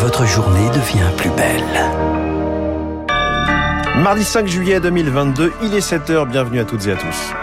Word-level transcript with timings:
votre 0.00 0.24
journée 0.24 0.66
devient 0.70 1.10
plus 1.18 1.28
belle. 1.30 1.62
Mardi 3.98 4.24
5 4.24 4.46
juillet 4.46 4.80
2022, 4.80 5.52
il 5.62 5.74
est 5.74 5.86
7h, 5.86 6.26
bienvenue 6.26 6.60
à 6.60 6.64
toutes 6.64 6.86
et 6.86 6.92
à 6.92 6.96
tous. 6.96 7.34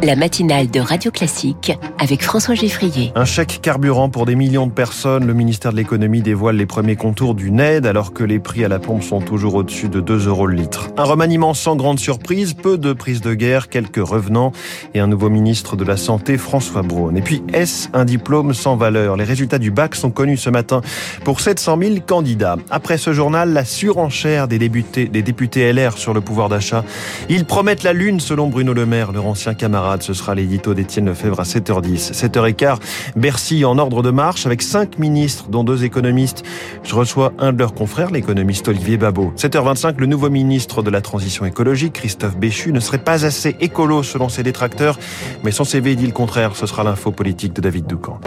La 0.00 0.14
matinale 0.14 0.70
de 0.70 0.78
Radio 0.78 1.10
Classique 1.10 1.76
avec 1.98 2.22
François 2.22 2.54
Geffrier. 2.54 3.10
Un 3.16 3.24
chèque 3.24 3.58
carburant 3.60 4.08
pour 4.08 4.26
des 4.26 4.36
millions 4.36 4.68
de 4.68 4.72
personnes. 4.72 5.26
Le 5.26 5.34
ministère 5.34 5.72
de 5.72 5.76
l'économie 5.76 6.22
dévoile 6.22 6.54
les 6.54 6.66
premiers 6.66 6.94
contours 6.94 7.34
d'une 7.34 7.58
aide 7.58 7.84
alors 7.84 8.12
que 8.12 8.22
les 8.22 8.38
prix 8.38 8.64
à 8.64 8.68
la 8.68 8.78
pompe 8.78 9.02
sont 9.02 9.20
toujours 9.20 9.56
au-dessus 9.56 9.88
de 9.88 10.00
2 10.00 10.28
euros 10.28 10.46
le 10.46 10.54
litre. 10.54 10.90
Un 10.96 11.02
remaniement 11.02 11.52
sans 11.52 11.74
grande 11.74 11.98
surprise, 11.98 12.54
peu 12.54 12.78
de 12.78 12.92
prises 12.92 13.20
de 13.20 13.34
guerre, 13.34 13.68
quelques 13.68 13.96
revenants 13.96 14.52
et 14.94 15.00
un 15.00 15.08
nouveau 15.08 15.30
ministre 15.30 15.74
de 15.74 15.84
la 15.84 15.96
Santé, 15.96 16.38
François 16.38 16.82
Braun. 16.82 17.16
Et 17.16 17.22
puis, 17.22 17.42
est-ce 17.52 17.88
un 17.92 18.04
diplôme 18.04 18.54
sans 18.54 18.76
valeur? 18.76 19.16
Les 19.16 19.24
résultats 19.24 19.58
du 19.58 19.72
bac 19.72 19.96
sont 19.96 20.10
connus 20.10 20.36
ce 20.36 20.50
matin 20.50 20.80
pour 21.24 21.40
700 21.40 21.76
000 21.82 21.94
candidats. 22.06 22.56
Après 22.70 22.98
ce 22.98 23.12
journal, 23.12 23.52
la 23.52 23.64
surenchère 23.64 24.46
des 24.46 24.60
députés, 24.60 25.06
des 25.06 25.22
députés 25.22 25.72
LR 25.72 25.98
sur 25.98 26.14
le 26.14 26.20
pouvoir 26.20 26.48
d'achat. 26.48 26.84
Ils 27.28 27.44
promettent 27.44 27.82
la 27.82 27.92
lune 27.92 28.20
selon 28.20 28.46
Bruno 28.46 28.72
Le 28.72 28.86
Maire, 28.86 29.10
leur 29.10 29.26
ancien 29.26 29.54
camarade 29.54 29.87
ce 30.00 30.12
sera 30.12 30.34
l'édito 30.34 30.74
d'Étienne 30.74 31.06
Lefebvre 31.06 31.40
à 31.40 31.44
7h10. 31.44 32.12
7h15, 32.12 32.78
Bercy 33.16 33.64
en 33.64 33.78
ordre 33.78 34.02
de 34.02 34.10
marche 34.10 34.46
avec 34.46 34.62
cinq 34.62 34.98
ministres, 34.98 35.48
dont 35.48 35.64
deux 35.64 35.84
économistes. 35.84 36.42
Je 36.82 36.94
reçois 36.94 37.32
un 37.38 37.52
de 37.52 37.58
leurs 37.58 37.74
confrères, 37.74 38.10
l'économiste 38.10 38.68
Olivier 38.68 38.96
Babot. 38.96 39.32
7h25, 39.36 39.94
le 39.98 40.06
nouveau 40.06 40.30
ministre 40.30 40.82
de 40.82 40.90
la 40.90 41.00
Transition 41.00 41.44
écologique, 41.44 41.94
Christophe 41.94 42.36
Béchu, 42.36 42.72
ne 42.72 42.80
serait 42.80 42.98
pas 42.98 43.24
assez 43.24 43.56
écolo 43.60 44.02
selon 44.02 44.28
ses 44.28 44.42
détracteurs, 44.42 44.98
mais 45.42 45.50
son 45.50 45.64
CV 45.64 45.96
dit 45.96 46.06
le 46.06 46.12
contraire. 46.12 46.56
Ce 46.56 46.66
sera 46.66 46.84
l'info 46.84 47.10
politique 47.10 47.54
de 47.54 47.60
David 47.60 47.86
Doucan. 47.86 48.20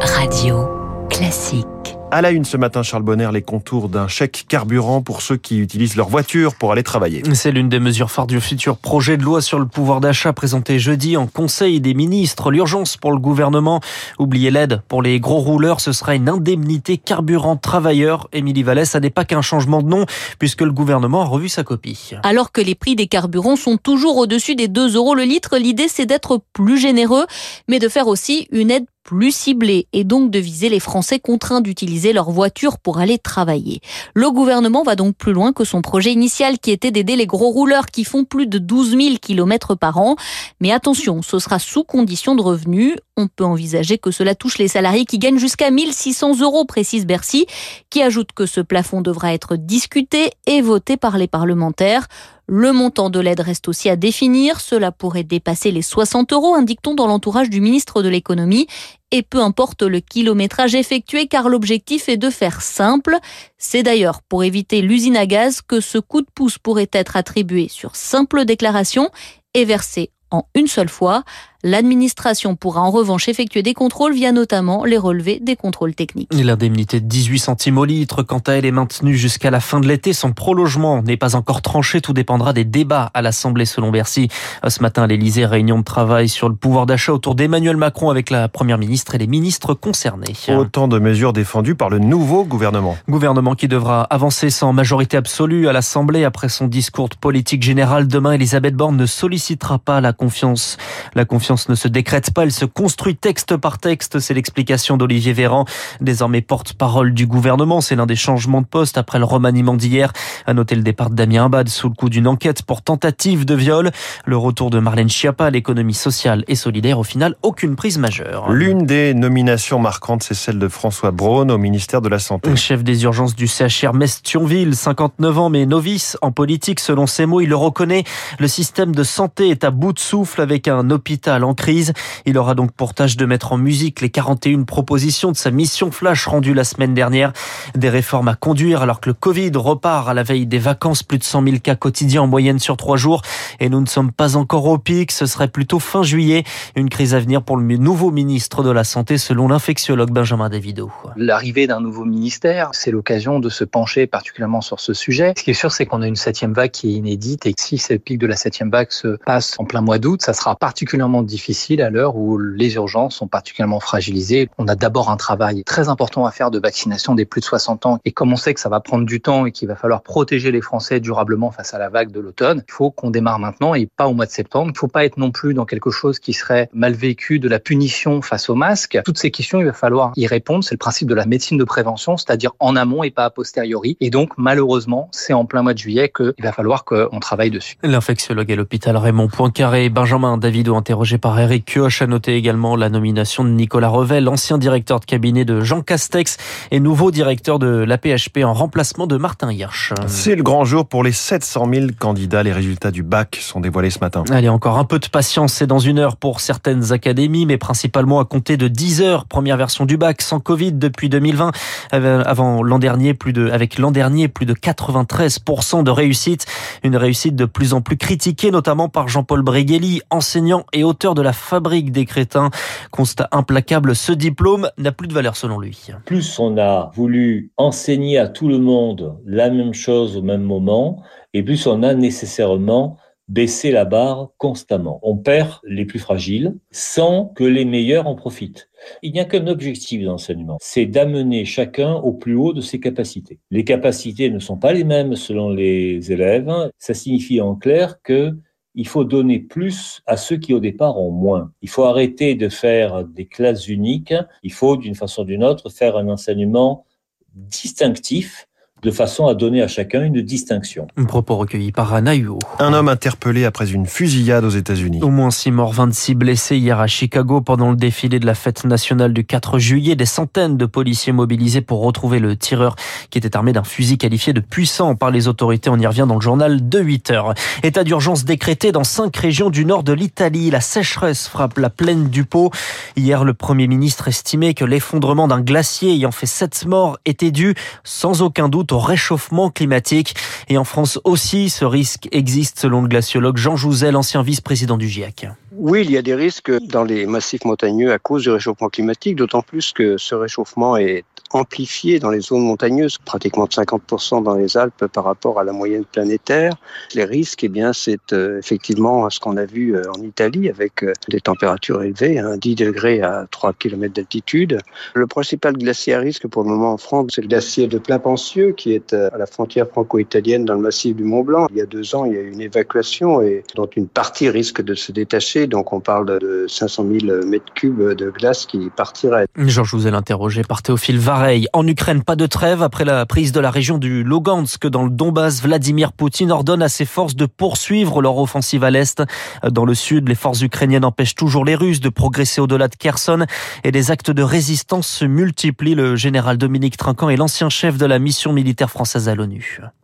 Radio 0.00 0.68
classique. 1.08 1.66
À 2.12 2.22
la 2.22 2.32
une 2.32 2.44
ce 2.44 2.56
matin, 2.56 2.82
Charles 2.82 3.04
Bonner, 3.04 3.28
les 3.32 3.42
contours 3.42 3.88
d'un 3.88 4.08
chèque 4.08 4.44
carburant 4.48 5.00
pour 5.00 5.22
ceux 5.22 5.36
qui 5.36 5.58
utilisent 5.58 5.94
leur 5.94 6.08
voiture 6.08 6.56
pour 6.56 6.72
aller 6.72 6.82
travailler. 6.82 7.22
C'est 7.34 7.52
l'une 7.52 7.68
des 7.68 7.78
mesures 7.78 8.10
phares 8.10 8.26
du 8.26 8.40
futur 8.40 8.78
projet 8.78 9.16
de 9.16 9.22
loi 9.22 9.40
sur 9.40 9.60
le 9.60 9.66
pouvoir 9.66 10.00
d'achat 10.00 10.32
présenté 10.32 10.80
jeudi 10.80 11.16
en 11.16 11.28
Conseil 11.28 11.80
des 11.80 11.94
ministres. 11.94 12.50
L'urgence 12.50 12.96
pour 12.96 13.12
le 13.12 13.18
gouvernement, 13.18 13.80
oubliez 14.18 14.50
l'aide 14.50 14.82
pour 14.88 15.02
les 15.02 15.20
gros 15.20 15.38
rouleurs, 15.38 15.80
ce 15.80 15.92
sera 15.92 16.16
une 16.16 16.28
indemnité 16.28 16.98
carburant 16.98 17.56
travailleur. 17.56 18.28
Émilie 18.32 18.64
Vallès, 18.64 18.90
ça 18.90 18.98
n'est 18.98 19.10
pas 19.10 19.24
qu'un 19.24 19.42
changement 19.42 19.80
de 19.80 19.88
nom 19.88 20.04
puisque 20.40 20.62
le 20.62 20.72
gouvernement 20.72 21.22
a 21.22 21.26
revu 21.26 21.48
sa 21.48 21.62
copie. 21.62 22.10
Alors 22.24 22.50
que 22.50 22.60
les 22.60 22.74
prix 22.74 22.96
des 22.96 23.06
carburants 23.06 23.54
sont 23.54 23.76
toujours 23.76 24.16
au-dessus 24.16 24.56
des 24.56 24.66
2 24.66 24.96
euros 24.96 25.14
le 25.14 25.22
litre, 25.22 25.58
l'idée 25.58 25.86
c'est 25.86 26.06
d'être 26.06 26.42
plus 26.54 26.78
généreux, 26.78 27.26
mais 27.68 27.78
de 27.78 27.88
faire 27.88 28.08
aussi 28.08 28.48
une 28.50 28.72
aide 28.72 28.86
plus 29.02 29.34
ciblée 29.34 29.86
et 29.92 30.04
donc 30.04 30.30
de 30.30 30.38
viser 30.38 30.68
les 30.68 30.80
Français 30.80 31.18
contraints 31.18 31.60
d'utiliser 31.60 32.12
leur 32.12 32.30
voiture 32.30 32.78
pour 32.78 32.98
aller 32.98 33.18
travailler. 33.18 33.80
Le 34.14 34.30
gouvernement 34.30 34.82
va 34.82 34.96
donc 34.96 35.16
plus 35.16 35.32
loin 35.32 35.52
que 35.52 35.64
son 35.64 35.82
projet 35.82 36.12
initial 36.12 36.58
qui 36.58 36.70
était 36.70 36.90
d'aider 36.90 37.16
les 37.16 37.26
gros 37.26 37.50
rouleurs 37.50 37.86
qui 37.86 38.04
font 38.04 38.24
plus 38.24 38.46
de 38.46 38.58
12 38.58 38.96
000 38.96 39.16
km 39.20 39.74
par 39.74 39.98
an. 39.98 40.16
Mais 40.60 40.72
attention, 40.72 41.22
ce 41.22 41.38
sera 41.38 41.58
sous 41.58 41.84
condition 41.84 42.34
de 42.34 42.42
revenus. 42.42 42.96
On 43.16 43.28
peut 43.28 43.44
envisager 43.44 43.98
que 43.98 44.10
cela 44.10 44.34
touche 44.34 44.58
les 44.58 44.68
salariés 44.68 45.04
qui 45.04 45.18
gagnent 45.18 45.38
jusqu'à 45.38 45.70
1600 45.70 46.40
euros, 46.40 46.64
précise 46.64 47.06
Bercy, 47.06 47.46
qui 47.90 48.02
ajoute 48.02 48.32
que 48.32 48.46
ce 48.46 48.60
plafond 48.60 49.00
devra 49.00 49.34
être 49.34 49.56
discuté 49.56 50.30
et 50.46 50.62
voté 50.62 50.96
par 50.96 51.18
les 51.18 51.26
parlementaires. 51.26 52.06
Le 52.52 52.72
montant 52.72 53.10
de 53.10 53.20
l'aide 53.20 53.38
reste 53.38 53.68
aussi 53.68 53.88
à 53.88 53.94
définir. 53.94 54.60
Cela 54.60 54.90
pourrait 54.90 55.22
dépasser 55.22 55.70
les 55.70 55.82
60 55.82 56.32
euros, 56.32 56.56
indique-t-on 56.56 56.96
dans 56.96 57.06
l'entourage 57.06 57.48
du 57.48 57.60
ministre 57.60 58.02
de 58.02 58.08
l'économie. 58.08 58.66
Et 59.12 59.22
peu 59.22 59.38
importe 59.38 59.82
le 59.82 60.00
kilométrage 60.00 60.74
effectué, 60.74 61.28
car 61.28 61.48
l'objectif 61.48 62.08
est 62.08 62.16
de 62.16 62.28
faire 62.28 62.60
simple. 62.60 63.16
C'est 63.56 63.84
d'ailleurs 63.84 64.20
pour 64.22 64.42
éviter 64.42 64.82
l'usine 64.82 65.16
à 65.16 65.26
gaz 65.26 65.62
que 65.62 65.78
ce 65.78 65.98
coup 65.98 66.22
de 66.22 66.26
pouce 66.34 66.58
pourrait 66.58 66.90
être 66.92 67.16
attribué 67.16 67.68
sur 67.68 67.94
simple 67.94 68.44
déclaration 68.44 69.10
et 69.54 69.64
versé 69.64 70.10
en 70.32 70.44
une 70.56 70.66
seule 70.66 70.88
fois. 70.88 71.22
L'administration 71.62 72.56
pourra 72.56 72.80
en 72.80 72.90
revanche 72.90 73.28
effectuer 73.28 73.62
des 73.62 73.74
contrôles 73.74 74.14
via 74.14 74.32
notamment 74.32 74.86
les 74.86 74.96
relevés 74.96 75.40
des 75.42 75.56
contrôles 75.56 75.94
techniques. 75.94 76.32
L'indemnité 76.32 77.00
de 77.00 77.06
18 77.06 77.38
centimes 77.38 77.76
au 77.76 77.84
litre, 77.84 78.22
quant 78.22 78.38
à 78.46 78.52
elle, 78.52 78.64
est 78.64 78.70
maintenue 78.70 79.14
jusqu'à 79.14 79.50
la 79.50 79.60
fin 79.60 79.78
de 79.78 79.86
l'été. 79.86 80.14
Son 80.14 80.32
prolongement 80.32 81.02
n'est 81.02 81.18
pas 81.18 81.36
encore 81.36 81.60
tranché. 81.60 82.00
Tout 82.00 82.14
dépendra 82.14 82.54
des 82.54 82.64
débats 82.64 83.10
à 83.12 83.20
l'Assemblée 83.20 83.66
selon 83.66 83.90
Bercy. 83.90 84.28
Ce 84.66 84.80
matin, 84.80 85.02
à 85.02 85.06
l'Elysée, 85.06 85.44
réunion 85.44 85.78
de 85.78 85.84
travail 85.84 86.30
sur 86.30 86.48
le 86.48 86.54
pouvoir 86.54 86.86
d'achat 86.86 87.12
autour 87.12 87.34
d'Emmanuel 87.34 87.76
Macron 87.76 88.08
avec 88.08 88.30
la 88.30 88.48
Première 88.48 88.78
ministre 88.78 89.14
et 89.14 89.18
les 89.18 89.26
ministres 89.26 89.74
concernés. 89.74 90.32
Autant 90.48 90.88
de 90.88 90.98
mesures 90.98 91.34
défendues 91.34 91.74
par 91.74 91.90
le 91.90 91.98
nouveau 91.98 92.44
gouvernement. 92.44 92.96
Gouvernement 93.06 93.54
qui 93.54 93.68
devra 93.68 94.04
avancer 94.04 94.48
sans 94.48 94.72
majorité 94.72 95.18
absolue 95.18 95.68
à 95.68 95.74
l'Assemblée 95.74 96.24
après 96.24 96.48
son 96.48 96.68
discours 96.68 97.10
de 97.10 97.16
politique 97.16 97.62
générale. 97.62 98.08
Demain, 98.08 98.32
Elisabeth 98.32 98.74
Borne 98.74 98.96
ne 98.96 99.04
sollicitera 99.04 99.78
pas 99.78 100.00
la 100.00 100.14
confiance. 100.14 100.78
La 101.14 101.26
confiance 101.26 101.49
ne 101.68 101.74
se 101.74 101.88
décrète 101.88 102.32
pas, 102.32 102.42
elle 102.42 102.52
se 102.52 102.64
construit 102.64 103.16
texte 103.16 103.56
par 103.56 103.78
texte. 103.78 104.20
C'est 104.20 104.34
l'explication 104.34 104.96
d'Olivier 104.96 105.32
Véran, 105.32 105.64
désormais 106.00 106.42
porte-parole 106.42 107.12
du 107.12 107.26
gouvernement. 107.26 107.80
C'est 107.80 107.96
l'un 107.96 108.06
des 108.06 108.16
changements 108.16 108.60
de 108.60 108.66
poste 108.66 108.98
après 108.98 109.18
le 109.18 109.24
remaniement 109.24 109.74
d'hier. 109.74 110.12
À 110.46 110.54
noter 110.54 110.74
le 110.74 110.82
départ 110.82 111.10
de 111.10 111.16
Damien 111.16 111.46
Abad 111.46 111.68
sous 111.68 111.88
le 111.88 111.94
coup 111.94 112.08
d'une 112.08 112.26
enquête 112.28 112.62
pour 112.62 112.82
tentative 112.82 113.44
de 113.44 113.54
viol. 113.54 113.90
Le 114.24 114.36
retour 114.36 114.70
de 114.70 114.78
Marlène 114.78 115.08
Schiappa 115.08 115.46
à 115.46 115.50
l'économie 115.50 115.94
sociale 115.94 116.44
et 116.48 116.54
solidaire. 116.54 116.98
Au 116.98 117.04
final, 117.04 117.34
aucune 117.42 117.76
prise 117.76 117.98
majeure. 117.98 118.50
L'une 118.50 118.86
des 118.86 119.14
nominations 119.14 119.78
marquantes, 119.78 120.22
c'est 120.22 120.34
celle 120.34 120.58
de 120.58 120.68
François 120.68 121.10
Braun 121.10 121.50
au 121.50 121.58
ministère 121.58 122.00
de 122.00 122.08
la 122.08 122.18
Santé. 122.18 122.54
Chef 122.56 122.84
des 122.84 123.02
urgences 123.04 123.34
du 123.34 123.48
CHR 123.48 123.94
Metz-Thionville, 123.94 124.76
59 124.76 125.38
ans, 125.38 125.50
mais 125.50 125.66
novice 125.66 126.16
en 126.22 126.32
politique. 126.32 126.80
Selon 126.80 127.06
ses 127.06 127.26
mots, 127.26 127.40
il 127.40 127.48
le 127.48 127.56
reconnaît. 127.56 128.04
Le 128.38 128.48
système 128.48 128.94
de 128.94 129.02
santé 129.02 129.48
est 129.48 129.64
à 129.64 129.70
bout 129.70 129.92
de 129.92 129.98
souffle 129.98 130.40
avec 130.40 130.68
un 130.68 130.90
hôpital 130.90 131.39
en 131.44 131.54
crise. 131.54 131.92
Il 132.26 132.38
aura 132.38 132.54
donc 132.54 132.72
pour 132.72 132.94
tâche 132.94 133.16
de 133.16 133.26
mettre 133.26 133.52
en 133.52 133.58
musique 133.58 134.00
les 134.00 134.10
41 134.10 134.62
propositions 134.62 135.32
de 135.32 135.36
sa 135.36 135.50
mission 135.50 135.90
flash 135.90 136.26
rendue 136.26 136.54
la 136.54 136.64
semaine 136.64 136.94
dernière. 136.94 137.32
Des 137.74 137.88
réformes 137.88 138.28
à 138.28 138.34
conduire 138.34 138.82
alors 138.82 139.00
que 139.00 139.10
le 139.10 139.14
Covid 139.14 139.52
repart 139.54 140.08
à 140.08 140.14
la 140.14 140.22
veille 140.22 140.46
des 140.46 140.58
vacances. 140.58 141.02
Plus 141.02 141.18
de 141.18 141.24
100 141.24 141.44
000 141.44 141.56
cas 141.62 141.74
quotidiens 141.74 142.22
en 142.22 142.26
moyenne 142.26 142.58
sur 142.58 142.76
trois 142.76 142.96
jours. 142.96 143.22
Et 143.58 143.68
nous 143.68 143.80
ne 143.80 143.86
sommes 143.86 144.12
pas 144.12 144.36
encore 144.36 144.66
au 144.66 144.78
pic. 144.78 145.12
Ce 145.12 145.26
serait 145.26 145.48
plutôt 145.48 145.78
fin 145.78 146.02
juillet. 146.02 146.44
Une 146.76 146.88
crise 146.88 147.14
à 147.14 147.20
venir 147.20 147.42
pour 147.42 147.56
le 147.56 147.76
nouveau 147.76 148.10
ministre 148.10 148.62
de 148.62 148.70
la 148.70 148.84
Santé 148.84 149.18
selon 149.18 149.48
l'infectiologue 149.48 150.10
Benjamin 150.10 150.48
Davido. 150.48 150.90
L'arrivée 151.16 151.66
d'un 151.66 151.80
nouveau 151.80 152.04
ministère, 152.04 152.70
c'est 152.72 152.90
l'occasion 152.90 153.40
de 153.40 153.48
se 153.48 153.64
pencher 153.64 154.06
particulièrement 154.06 154.60
sur 154.60 154.80
ce 154.80 154.94
sujet. 154.94 155.32
Ce 155.36 155.42
qui 155.42 155.50
est 155.50 155.54
sûr, 155.54 155.72
c'est 155.72 155.86
qu'on 155.86 156.02
a 156.02 156.06
une 156.06 156.16
septième 156.16 156.52
vague 156.52 156.70
qui 156.70 156.90
est 156.90 156.92
inédite 156.92 157.46
et 157.46 157.54
si 157.58 157.78
ce 157.78 157.94
pic 157.94 158.18
de 158.18 158.26
la 158.26 158.36
septième 158.36 158.70
vague 158.70 158.90
se 158.90 159.16
passe 159.24 159.54
en 159.58 159.64
plein 159.64 159.80
mois 159.80 159.98
d'août, 159.98 160.22
ça 160.22 160.32
sera 160.32 160.56
particulièrement 160.56 161.22
difficile 161.30 161.80
à 161.80 161.88
l'heure 161.88 162.16
où 162.16 162.36
les 162.36 162.74
urgences 162.74 163.16
sont 163.16 163.28
particulièrement 163.28 163.80
fragilisées. 163.80 164.50
On 164.58 164.68
a 164.68 164.74
d'abord 164.74 165.10
un 165.10 165.16
travail 165.16 165.64
très 165.64 165.88
important 165.88 166.26
à 166.26 166.30
faire 166.30 166.50
de 166.50 166.58
vaccination 166.58 167.14
des 167.14 167.24
plus 167.24 167.40
de 167.40 167.46
60 167.46 167.86
ans. 167.86 167.98
Et 168.04 168.12
comme 168.12 168.32
on 168.32 168.36
sait 168.36 168.52
que 168.52 168.60
ça 168.60 168.68
va 168.68 168.80
prendre 168.80 169.06
du 169.06 169.20
temps 169.20 169.46
et 169.46 169.52
qu'il 169.52 169.68
va 169.68 169.76
falloir 169.76 170.02
protéger 170.02 170.50
les 170.50 170.60
Français 170.60 171.00
durablement 171.00 171.50
face 171.50 171.72
à 171.72 171.78
la 171.78 171.88
vague 171.88 172.10
de 172.10 172.20
l'automne, 172.20 172.62
il 172.68 172.72
faut 172.72 172.90
qu'on 172.90 173.10
démarre 173.10 173.38
maintenant 173.38 173.74
et 173.74 173.86
pas 173.86 174.06
au 174.06 174.12
mois 174.12 174.26
de 174.26 174.30
septembre. 174.30 174.66
Il 174.66 174.72
ne 174.72 174.78
faut 174.78 174.88
pas 174.88 175.04
être 175.04 175.16
non 175.16 175.30
plus 175.30 175.54
dans 175.54 175.64
quelque 175.64 175.90
chose 175.90 176.18
qui 176.18 176.32
serait 176.32 176.68
mal 176.72 176.92
vécu 176.92 177.38
de 177.38 177.48
la 177.48 177.58
punition 177.58 178.20
face 178.20 178.50
au 178.50 178.54
masque. 178.54 178.98
Toutes 179.04 179.18
ces 179.18 179.30
questions, 179.30 179.60
il 179.60 179.66
va 179.66 179.72
falloir 179.72 180.12
y 180.16 180.26
répondre. 180.26 180.64
C'est 180.64 180.74
le 180.74 180.78
principe 180.78 181.08
de 181.08 181.14
la 181.14 181.26
médecine 181.26 181.56
de 181.56 181.64
prévention, 181.64 182.16
c'est-à-dire 182.16 182.52
en 182.58 182.76
amont 182.76 183.02
et 183.04 183.10
pas 183.10 183.24
a 183.24 183.30
posteriori. 183.30 183.96
Et 184.00 184.10
donc, 184.10 184.32
malheureusement, 184.36 185.08
c'est 185.12 185.32
en 185.32 185.44
plein 185.44 185.62
mois 185.62 185.74
de 185.74 185.78
juillet 185.78 186.10
qu'il 186.14 186.34
va 186.42 186.52
falloir 186.52 186.84
qu'on 186.84 187.20
travaille 187.20 187.50
dessus. 187.50 187.76
L'infectiologue 187.82 188.50
à 188.50 188.56
l'hôpital 188.56 188.96
Raymond 188.96 189.28
Poincaré, 189.28 189.88
Benjamin 189.88 190.38
Davido 190.38 190.74
interrogé 190.74 191.18
par 191.20 191.38
Eric 191.38 191.64
Kioch. 191.66 192.02
A 192.02 192.06
noté 192.06 192.34
également 192.34 192.74
la 192.74 192.88
nomination 192.88 193.44
de 193.44 193.50
Nicolas 193.50 193.88
Revel, 193.88 194.28
ancien 194.28 194.58
directeur 194.58 194.98
de 195.00 195.04
cabinet 195.04 195.44
de 195.44 195.60
Jean 195.60 195.82
Castex 195.82 196.36
et 196.70 196.80
nouveau 196.80 197.10
directeur 197.10 197.58
de 197.58 197.68
la 197.68 197.98
PHP 197.98 198.38
en 198.44 198.52
remplacement 198.52 199.06
de 199.06 199.16
Martin 199.16 199.52
Hirsch. 199.52 199.92
C'est 200.06 200.34
le 200.34 200.42
grand 200.42 200.64
jour 200.64 200.86
pour 200.86 201.04
les 201.04 201.12
700 201.12 201.68
000 201.72 201.86
candidats. 201.98 202.42
Les 202.42 202.52
résultats 202.52 202.90
du 202.90 203.02
bac 203.02 203.38
sont 203.40 203.60
dévoilés 203.60 203.90
ce 203.90 204.00
matin. 204.00 204.24
Allez, 204.30 204.48
encore 204.48 204.78
un 204.78 204.84
peu 204.84 204.98
de 204.98 205.06
patience. 205.06 205.52
C'est 205.52 205.66
dans 205.66 205.78
une 205.78 205.98
heure 205.98 206.16
pour 206.16 206.40
certaines 206.40 206.92
académies, 206.92 207.46
mais 207.46 207.58
principalement 207.58 208.18
à 208.18 208.24
compter 208.24 208.56
de 208.56 208.68
10 208.68 209.02
heures. 209.02 209.26
Première 209.26 209.56
version 209.56 209.86
du 209.86 209.96
bac 209.96 210.22
sans 210.22 210.40
Covid 210.40 210.72
depuis 210.72 211.08
2020. 211.08 211.52
Avant 211.92 212.62
l'an 212.62 212.78
dernier, 212.78 213.14
plus 213.14 213.32
de, 213.32 213.50
avec 213.50 213.78
l'an 213.78 213.90
dernier, 213.90 214.28
plus 214.28 214.46
de 214.46 214.54
93% 214.54 215.82
de 215.84 215.90
réussite. 215.90 216.46
Une 216.82 216.96
réussite 216.96 217.36
de 217.36 217.44
plus 217.44 217.74
en 217.74 217.80
plus 217.80 217.96
critiquée, 217.96 218.50
notamment 218.50 218.88
par 218.88 219.08
Jean-Paul 219.08 219.42
Bregueli, 219.42 220.02
enseignant 220.10 220.64
et 220.72 220.84
auteur 220.84 221.09
de 221.14 221.22
la 221.22 221.32
fabrique 221.32 221.92
des 221.92 222.04
crétins. 222.04 222.50
Constat 222.90 223.28
implacable, 223.32 223.94
ce 223.94 224.12
diplôme 224.12 224.70
n'a 224.78 224.92
plus 224.92 225.08
de 225.08 225.14
valeur 225.14 225.36
selon 225.36 225.58
lui. 225.58 225.88
Plus 226.04 226.38
on 226.38 226.58
a 226.58 226.90
voulu 226.94 227.52
enseigner 227.56 228.18
à 228.18 228.28
tout 228.28 228.48
le 228.48 228.58
monde 228.58 229.18
la 229.24 229.50
même 229.50 229.74
chose 229.74 230.16
au 230.16 230.22
même 230.22 230.42
moment, 230.42 231.02
et 231.34 231.42
plus 231.42 231.66
on 231.66 231.82
a 231.82 231.94
nécessairement 231.94 232.96
baisser 233.30 233.70
la 233.70 233.84
barre 233.84 234.30
constamment. 234.38 234.98
On 235.02 235.16
perd 235.16 235.60
les 235.64 235.84
plus 235.84 236.00
fragiles 236.00 236.56
sans 236.72 237.26
que 237.26 237.44
les 237.44 237.64
meilleurs 237.64 238.08
en 238.08 238.16
profitent. 238.16 238.68
Il 239.02 239.12
n'y 239.12 239.20
a 239.20 239.24
qu'un 239.24 239.46
objectif 239.46 240.04
d'enseignement, 240.04 240.58
c'est 240.60 240.86
d'amener 240.86 241.44
chacun 241.44 241.94
au 241.94 242.12
plus 242.12 242.34
haut 242.34 242.52
de 242.52 242.60
ses 242.60 242.80
capacités. 242.80 243.38
Les 243.50 243.64
capacités 243.64 244.30
ne 244.30 244.40
sont 244.40 244.56
pas 244.56 244.72
les 244.72 244.84
mêmes 244.84 245.14
selon 245.14 245.50
les 245.50 246.10
élèves. 246.10 246.50
Ça 246.78 246.92
signifie 246.92 247.40
en 247.40 247.54
clair 247.54 248.02
que 248.02 248.34
il 248.80 248.88
faut 248.88 249.04
donner 249.04 249.40
plus 249.40 250.00
à 250.06 250.16
ceux 250.16 250.38
qui 250.38 250.54
au 250.54 250.58
départ 250.58 250.98
ont 250.98 251.10
moins. 251.10 251.52
Il 251.60 251.68
faut 251.68 251.84
arrêter 251.84 252.34
de 252.34 252.48
faire 252.48 253.04
des 253.04 253.26
classes 253.26 253.68
uniques. 253.68 254.14
Il 254.42 254.54
faut 254.54 254.78
d'une 254.78 254.94
façon 254.94 255.20
ou 255.20 255.26
d'une 255.26 255.44
autre 255.44 255.68
faire 255.68 255.98
un 255.98 256.08
enseignement 256.08 256.86
distinctif 257.34 258.48
de 258.82 258.90
façon 258.90 259.26
à 259.26 259.34
donner 259.34 259.62
à 259.62 259.68
chacun 259.68 260.02
une 260.02 260.22
distinction. 260.22 260.86
Un 260.96 261.04
propos 261.04 261.36
recueilli 261.36 261.72
par 261.72 261.92
Anna 261.92 262.14
Huo. 262.14 262.38
Un 262.58 262.72
homme 262.72 262.88
interpellé 262.88 263.44
après 263.44 263.72
une 263.72 263.86
fusillade 263.86 264.44
aux 264.44 264.50
États-Unis. 264.50 265.00
Au 265.02 265.10
moins 265.10 265.30
6 265.30 265.50
morts, 265.50 265.72
26 265.72 266.14
blessés 266.14 266.56
hier 266.56 266.80
à 266.80 266.86
Chicago 266.86 267.40
pendant 267.40 267.70
le 267.70 267.76
défilé 267.76 268.18
de 268.18 268.26
la 268.26 268.34
fête 268.34 268.64
nationale 268.64 269.12
du 269.12 269.24
4 269.24 269.58
juillet. 269.58 269.96
Des 269.96 270.06
centaines 270.06 270.56
de 270.56 270.66
policiers 270.66 271.12
mobilisés 271.12 271.60
pour 271.60 271.82
retrouver 271.82 272.18
le 272.18 272.36
tireur 272.36 272.76
qui 273.10 273.18
était 273.18 273.36
armé 273.36 273.52
d'un 273.52 273.64
fusil 273.64 273.98
qualifié 273.98 274.32
de 274.32 274.40
puissant 274.40 274.94
par 274.94 275.10
les 275.10 275.28
autorités. 275.28 275.70
On 275.70 275.78
y 275.78 275.86
revient 275.86 276.06
dans 276.08 276.14
le 276.14 276.20
journal 276.20 276.68
de 276.68 276.78
8 276.80 277.10
heures. 277.10 277.34
État 277.62 277.84
d'urgence 277.84 278.24
décrété 278.24 278.72
dans 278.72 278.84
cinq 278.84 279.16
régions 279.16 279.50
du 279.50 279.64
nord 279.64 279.82
de 279.82 279.92
l'Italie. 279.92 280.50
La 280.50 280.60
sécheresse 280.60 281.28
frappe 281.28 281.58
la 281.58 281.70
plaine 281.70 282.08
du 282.08 282.24
Pau. 282.24 282.50
Hier, 282.96 283.24
le 283.24 283.34
premier 283.34 283.66
ministre 283.66 284.08
estimait 284.08 284.54
que 284.54 284.64
l'effondrement 284.64 285.28
d'un 285.28 285.40
glacier 285.40 285.92
ayant 285.92 286.12
fait 286.12 286.26
7 286.26 286.66
morts 286.66 286.98
était 287.04 287.30
dû 287.30 287.54
sans 287.84 288.22
aucun 288.22 288.48
doute 288.48 288.69
au 288.72 288.78
réchauffement 288.78 289.50
climatique. 289.50 290.14
Et 290.48 290.58
en 290.58 290.64
France 290.64 291.00
aussi, 291.04 291.50
ce 291.50 291.64
risque 291.64 292.08
existe 292.12 292.58
selon 292.58 292.82
le 292.82 292.88
glaciologue 292.88 293.36
Jean 293.36 293.56
Jouzel, 293.56 293.96
ancien 293.96 294.22
vice-président 294.22 294.76
du 294.76 294.88
GIEC. 294.88 295.26
Oui, 295.52 295.82
il 295.84 295.90
y 295.90 295.98
a 295.98 296.02
des 296.02 296.14
risques 296.14 296.50
dans 296.68 296.84
les 296.84 297.06
massifs 297.06 297.44
montagneux 297.44 297.92
à 297.92 297.98
cause 297.98 298.22
du 298.22 298.30
réchauffement 298.30 298.68
climatique, 298.68 299.16
d'autant 299.16 299.42
plus 299.42 299.72
que 299.72 299.98
ce 299.98 300.14
réchauffement 300.14 300.76
est 300.76 301.04
amplifié 301.32 301.98
dans 301.98 302.10
les 302.10 302.20
zones 302.20 302.42
montagneuses, 302.42 302.98
pratiquement 302.98 303.44
de 303.44 303.50
50% 303.50 304.22
dans 304.22 304.34
les 304.34 304.56
Alpes 304.56 304.86
par 304.86 305.04
rapport 305.04 305.38
à 305.38 305.44
la 305.44 305.52
moyenne 305.52 305.84
planétaire. 305.84 306.54
Les 306.94 307.04
risques, 307.04 307.44
eh 307.44 307.48
bien, 307.48 307.72
c'est 307.72 308.12
euh, 308.12 308.38
effectivement 308.38 309.08
ce 309.10 309.20
qu'on 309.20 309.36
a 309.36 309.44
vu 309.44 309.76
euh, 309.76 309.82
en 309.96 310.02
Italie 310.02 310.48
avec 310.48 310.82
euh, 310.82 310.92
des 311.08 311.20
températures 311.20 311.82
élevées, 311.82 312.18
hein, 312.18 312.36
10 312.36 312.54
degrés 312.56 313.02
à 313.02 313.26
3 313.30 313.52
km 313.52 313.94
d'altitude. 313.94 314.58
Le 314.94 315.06
principal 315.06 315.56
glacier 315.56 315.94
à 315.94 316.00
risque 316.00 316.26
pour 316.26 316.42
le 316.42 316.48
moment 316.48 316.72
en 316.72 316.78
France, 316.78 317.12
c'est 317.14 317.22
le 317.22 317.28
glacier 317.28 317.68
de 317.68 317.78
Plain-Pensieux 317.78 318.52
qui 318.60 318.74
est 318.74 318.92
à 318.92 319.16
la 319.16 319.24
frontière 319.24 319.66
franco-italienne 319.66 320.44
dans 320.44 320.52
le 320.52 320.60
massif 320.60 320.94
du 320.94 321.02
Mont 321.02 321.22
Blanc. 321.22 321.46
Il 321.50 321.56
y 321.56 321.62
a 321.62 321.66
deux 321.66 321.94
ans, 321.94 322.04
il 322.04 322.12
y 322.12 322.16
a 322.18 322.20
eu 322.20 322.30
une 322.30 322.42
évacuation 322.42 323.22
et 323.22 323.42
dont 323.54 323.68
une 323.74 323.88
partie 323.88 324.28
risque 324.28 324.60
de 324.60 324.74
se 324.74 324.92
détacher. 324.92 325.46
Donc 325.46 325.72
on 325.72 325.80
parle 325.80 326.18
de 326.20 326.44
500 326.46 326.84
000 327.00 327.26
mètres 327.26 327.54
cubes 327.54 327.94
de 327.94 328.10
glace 328.10 328.44
qui 328.44 328.68
partiraient. 328.76 329.26
Georges 329.38 329.72
vous 329.72 329.88
ai 329.88 329.90
interrogé 329.90 330.42
par 330.42 330.60
Théophile 330.60 330.98
Vareille. 330.98 331.46
En 331.54 331.66
Ukraine, 331.66 332.02
pas 332.02 332.16
de 332.16 332.26
trêve 332.26 332.62
après 332.62 332.84
la 332.84 333.06
prise 333.06 333.32
de 333.32 333.40
la 333.40 333.50
région 333.50 333.78
du 333.78 334.04
Lugansk 334.04 334.66
dans 334.66 334.84
le 334.84 334.90
Donbass. 334.90 335.42
Vladimir 335.42 335.94
Poutine 335.94 336.30
ordonne 336.30 336.62
à 336.62 336.68
ses 336.68 336.84
forces 336.84 337.16
de 337.16 337.24
poursuivre 337.24 338.02
leur 338.02 338.18
offensive 338.18 338.62
à 338.62 338.70
l'est. 338.70 339.02
Dans 339.50 339.64
le 339.64 339.74
sud, 339.74 340.06
les 340.06 340.14
forces 340.14 340.42
ukrainiennes 340.42 340.84
empêchent 340.84 341.14
toujours 341.14 341.46
les 341.46 341.54
Russes 341.54 341.80
de 341.80 341.88
progresser 341.88 342.42
au-delà 342.42 342.68
de 342.68 342.76
Kherson 342.76 343.24
et 343.64 343.72
des 343.72 343.90
actes 343.90 344.10
de 344.10 344.22
résistance 344.22 344.86
se 344.86 345.06
multiplient. 345.06 345.74
Le 345.74 345.96
général 345.96 346.36
Dominique 346.36 346.76
Trinquant 346.76 347.08
est 347.08 347.16
l'ancien 347.16 347.48
chef 347.48 347.78
de 347.78 347.86
la 347.86 347.98
mission 347.98 348.34
militaire 348.34 348.49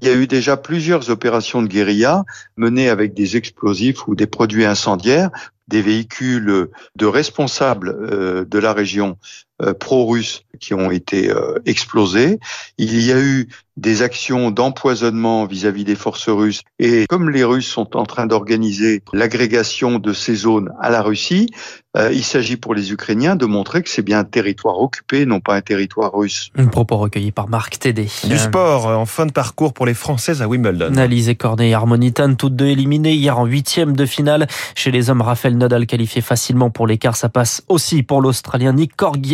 Il 0.00 0.08
y 0.08 0.10
a 0.10 0.14
eu 0.14 0.26
déjà 0.26 0.56
plusieurs 0.56 1.10
opérations 1.10 1.62
de 1.62 1.68
guérilla 1.68 2.24
menées 2.56 2.88
avec 2.88 3.14
des 3.14 3.36
explosifs 3.36 4.06
ou 4.08 4.14
des 4.14 4.26
produits 4.26 4.64
incendiaires 4.64 5.30
des 5.68 5.82
véhicules 5.82 6.68
de 6.94 7.06
responsables 7.06 7.88
euh, 7.88 8.44
de 8.44 8.58
la 8.58 8.72
région 8.72 9.18
euh, 9.62 9.74
pro-russes 9.74 10.44
qui 10.60 10.74
ont 10.74 10.90
été 10.90 11.30
euh, 11.30 11.58
explosés. 11.66 12.38
Il 12.78 13.00
y 13.00 13.12
a 13.12 13.20
eu 13.20 13.48
des 13.76 14.02
actions 14.02 14.50
d'empoisonnement 14.50 15.44
vis-à-vis 15.44 15.84
des 15.84 15.94
forces 15.94 16.28
russes. 16.28 16.62
Et 16.78 17.06
comme 17.08 17.30
les 17.30 17.44
Russes 17.44 17.68
sont 17.68 17.96
en 17.96 18.04
train 18.04 18.26
d'organiser 18.26 19.02
l'agrégation 19.12 19.98
de 19.98 20.12
ces 20.12 20.34
zones 20.34 20.70
à 20.80 20.90
la 20.90 21.02
Russie, 21.02 21.50
euh, 21.96 22.12
il 22.12 22.24
s'agit 22.24 22.56
pour 22.56 22.74
les 22.74 22.92
Ukrainiens 22.92 23.36
de 23.36 23.46
montrer 23.46 23.82
que 23.82 23.88
c'est 23.88 24.02
bien 24.02 24.18
un 24.18 24.24
territoire 24.24 24.78
occupé, 24.78 25.24
non 25.24 25.40
pas 25.40 25.54
un 25.54 25.62
territoire 25.62 26.12
russe. 26.12 26.50
Un 26.56 26.66
propos 26.66 26.98
recueilli 26.98 27.32
par 27.32 27.48
Marc 27.48 27.78
Tédé. 27.78 28.08
Du 28.24 28.36
sport 28.36 28.86
en 28.86 29.06
fin 29.06 29.24
de 29.24 29.32
parcours 29.32 29.72
pour 29.72 29.86
les 29.86 29.94
Françaises 29.94 30.42
à 30.42 30.48
Wimbledon. 30.48 30.94
Alizé 30.96 31.36
Cornet 31.36 31.70
et 31.70 31.74
Harmonitan, 31.74 32.34
toutes 32.34 32.54
deux 32.54 32.66
éliminées 32.66 33.14
hier 33.14 33.38
en 33.38 33.46
huitième 33.46 33.96
de 33.96 34.04
finale. 34.04 34.46
Chez 34.74 34.90
les 34.90 35.08
hommes, 35.08 35.22
Raphaël 35.22 35.56
Nadal 35.56 35.86
qualifié 35.86 36.20
facilement 36.20 36.68
pour 36.68 36.86
l'écart. 36.86 37.16
Ça 37.16 37.30
passe 37.30 37.62
aussi 37.68 38.02
pour 38.02 38.20
l'Australien 38.20 38.74
Nick 38.74 38.92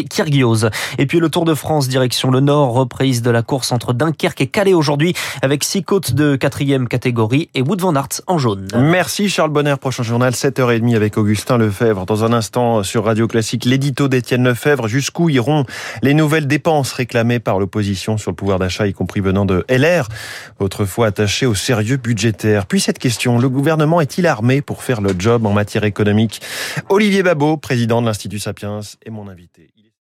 Kyrgios. 0.09 0.69
Et 0.99 1.07
puis 1.07 1.19
le 1.19 1.31
Tour 1.31 1.45
de 1.45 1.55
France, 1.55 1.89
direction 1.89 2.31
le 2.31 2.41
Nord, 2.41 2.75
reprise 2.75 3.23
de 3.23 3.31
la 3.31 3.43
course 3.43 3.73
entre 3.73 3.93
Dunkerque 4.33 4.41
et 4.41 4.47
Calais 4.47 4.75
aujourd'hui 4.75 5.15
avec 5.43 5.65
six 5.65 5.83
côtes 5.83 6.15
de 6.15 6.37
quatrième 6.37 6.89
catégorie 6.89 7.49
et 7.55 7.63
Wood 7.63 7.81
van 7.81 7.95
Aert 7.95 8.23
en 8.27 8.39
jaune. 8.39 8.67
Merci 8.75 9.29
Charles 9.29 9.51
Bonner. 9.51 9.75
Prochain 9.81 10.03
journal, 10.03 10.33
7h30 10.33 10.97
avec 10.97 11.19
Augustin 11.19 11.59
Lefebvre. 11.59 12.07
Dans 12.07 12.25
un 12.25 12.33
instant 12.33 12.83
sur 12.83 13.05
Radio 13.05 13.29
Classique, 13.29 13.65
l'édito 13.65 14.09
d'Étienne 14.09 14.45
Lefebvre. 14.45 14.89
Jusqu'où 14.89 15.29
iront 15.29 15.65
les 16.03 16.15
nouvelles 16.15 16.47
dépenses 16.47 16.93
réclamées 16.93 17.41
par 17.41 17.59
l'opposition 17.59 18.17
sur 18.17 18.31
le 18.31 18.37
pouvoir 18.37 18.59
d'achat, 18.59 18.87
y 18.87 18.93
compris 18.93 19.21
venant 19.21 19.45
de 19.45 19.65
LR, 19.69 20.09
autrefois 20.59 21.09
attaché 21.09 21.47
au 21.47 21.55
sérieux 21.55 21.97
budgétaire? 21.97 22.67
Puis 22.67 22.81
cette 22.81 22.99
question, 22.99 23.39
le 23.39 23.49
gouvernement 23.49 24.01
est-il 24.01 24.27
armé 24.27 24.63
pour 24.63 24.83
faire 24.83 25.01
le 25.01 25.15
job 25.19 25.47
en 25.47 25.53
matière 25.53 25.85
économique? 25.85 26.41
Olivier 26.89 27.23
Babot, 27.23 27.57
président 27.57 28.01
de 28.01 28.07
l'Institut 28.07 28.39
Sapiens, 28.39 28.81
est 29.05 29.11
mon 29.11 29.29
invité. 29.29 29.71